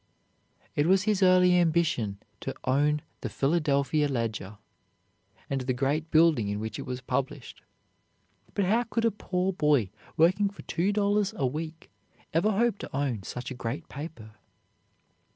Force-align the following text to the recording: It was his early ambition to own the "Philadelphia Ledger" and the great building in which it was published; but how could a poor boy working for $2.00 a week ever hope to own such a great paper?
It 0.75 0.87
was 0.87 1.03
his 1.03 1.21
early 1.21 1.55
ambition 1.57 2.17
to 2.39 2.55
own 2.63 3.03
the 3.21 3.29
"Philadelphia 3.29 4.07
Ledger" 4.07 4.57
and 5.47 5.61
the 5.61 5.75
great 5.75 6.09
building 6.09 6.47
in 6.47 6.59
which 6.59 6.79
it 6.79 6.87
was 6.87 7.01
published; 7.01 7.61
but 8.55 8.65
how 8.65 8.81
could 8.85 9.05
a 9.05 9.11
poor 9.11 9.53
boy 9.53 9.91
working 10.17 10.49
for 10.49 10.63
$2.00 10.63 11.35
a 11.35 11.45
week 11.45 11.91
ever 12.33 12.49
hope 12.49 12.79
to 12.79 12.95
own 12.97 13.21
such 13.21 13.51
a 13.51 13.53
great 13.53 13.89
paper? 13.89 14.31